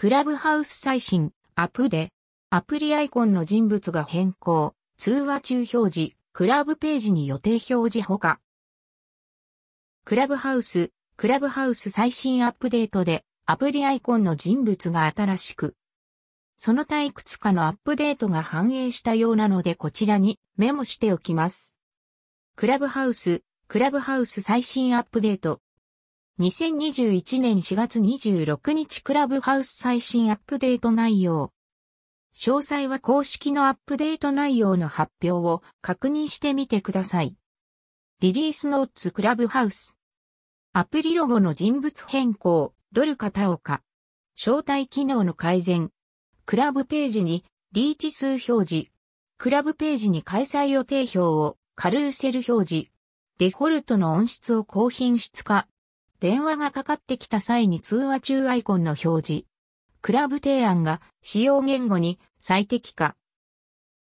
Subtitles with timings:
[0.00, 2.08] クラブハウス最新、アップで、
[2.48, 8.40] アプリアイコンの人物が変更、通話中表示、クラブページに予定表示ほか。
[10.06, 15.76] クラブハウス、クラブハウス最新アップデートで、アプリアイコンの人物が新しく、
[16.56, 21.76] その他いくつかのアップデートが反映したようなのでこちらにメモしておきます。
[22.56, 25.60] クラブハウス、クラブハウス最新アップデート。
[26.40, 31.52] 2021年4月26日クラブハウス最新アップデート内容。
[32.34, 37.36] 詳細は公式のアップデート内容の発表を確認してみてください。
[38.20, 39.98] リリースノーツクラブハウス。
[40.72, 43.82] アプリロゴの人物変更、ドル片岡。
[44.34, 45.90] 招待機能の改善。
[46.46, 48.86] クラブページにリーチ数表示。
[49.36, 52.90] クラブページに開催予定表をカルーセル表示。
[53.36, 55.66] デフォルトの音質を高品質化。
[56.20, 59.46] 電話がかかってきた際に通話中アイコンの表示。
[60.02, 63.16] クラブ提案が使用言語に最適化。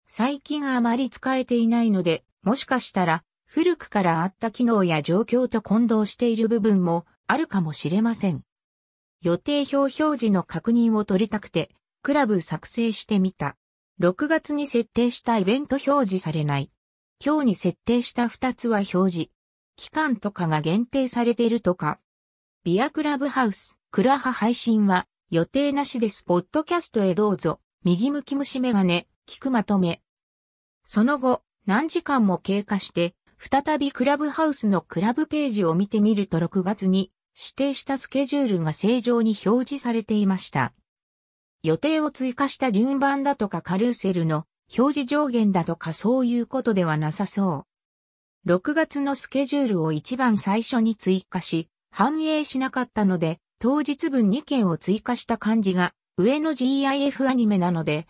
[0.07, 8.41] 最近あまり使えていないので、もしかしたら古くからあった機能や状況と混同している部分もあるかもしれません。
[9.21, 11.69] 予定表表示の確認を取りたくて、
[12.01, 13.57] クラブ作成してみた。
[13.99, 16.71] 6月に設定したイベント表示されない。
[17.23, 19.29] 今日に設定した2つは表示。
[19.81, 21.99] 期間とかが限定されているとか。
[22.63, 26.23] ビアクラブハウス、クラハ配信は予定なしです。
[26.23, 27.59] ポッドキャストへどうぞ。
[27.83, 30.03] 右向き虫眼鏡、聞くまとめ。
[30.85, 40.75] その後、何時間も経過して、再びクラブハウスのクラブページを見てみると6月に指定したスケジュールが正常に表示されていました。
[41.63, 44.45] 予定を追加した順番だとかカルーセルの
[44.77, 47.70] 表示上限だとかそういうことではなさそう。
[48.47, 58.07] 6月のスケジュールを一番最初に追加し、反映しなかったので、当日分2件を追加した感じが上の GIF アニメなので、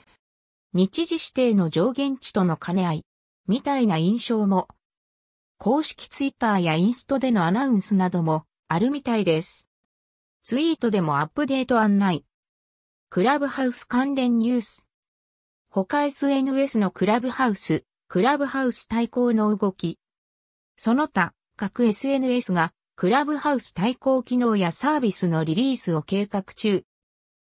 [0.73, 3.05] 日時指定の上限値との兼ね合い、
[3.47, 4.69] みたいな印象も
[5.57, 9.69] 公式ツイッターやインストでのアナウンスなどもあるみたいです。
[10.43, 12.25] ツイートでもアップデート案内。
[13.11, 14.87] クラブハウス関連ニュース。
[15.69, 19.99] 他 SNS のクラブハウス、クラブハウス対抗の動き。
[20.83, 26.85] その他、各 SNS がクラブハウス対抗機能やサービスのリリースを計画中。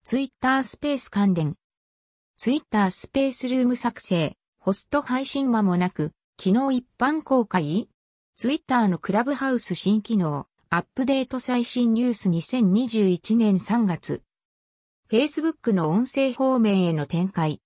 [0.04, 1.56] ツイッタースペース関連。
[2.36, 7.88] ツイッタースペースルーム作成、ホスト配信間もなく、昨日一般公開
[8.36, 14.22] ツイッターのクラブハウス新機能、アップデート最新ニュース2021年3月。
[15.10, 17.62] Facebook の音声方面への展開。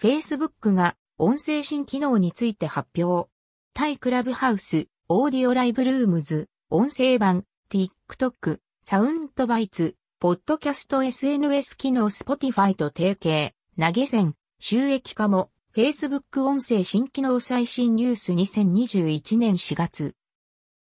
[0.00, 3.31] Facebook が音声新機能について発表。
[3.74, 20.14] 対クラブハウス、オーディオライブルームズ、音声版、TikTok、サウンドバイツ、ポッドキャスト SNS 機能 Spotify と提携、投げ銭、収益化も Facebook 音声新機能最新ニュース2021年4月。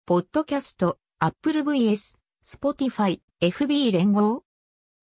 [0.04, 4.44] ポッドキャスト、Apple vs、Spotify、FB 連合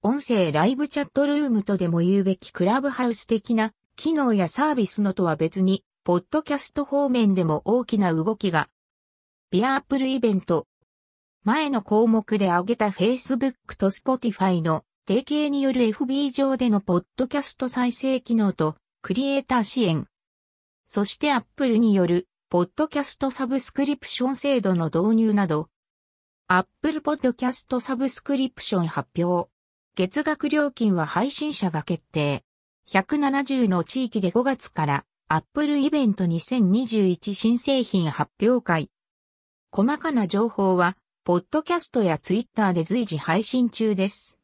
[0.04, 8.70] 音声ライブチャットルームとでも言うべきクラブハウス的な機能やサービスのとは別に、ポッドキャスト方面でも大きな動きが。
[9.52, 10.66] ビアアップルイベント。
[11.44, 20.08] 前の項目で挙げた Facebook と Spotify の提携による FB 上でのポッドキャスト再生機能とクリエイター支援。
[20.88, 25.70] そしてアップルによる、ポッドキャストサブスクリプション制度の導入など、
[26.48, 29.52] アップルポッドキャストサブスクリプション発表。
[29.96, 32.44] 月額料金は配信者が決定。
[32.90, 38.90] 170の地域で5月からアップルイベント2021新製品発表会。
[39.72, 44.36] 細かな情報は、ポッドキャストやツイッターで随時配信中です。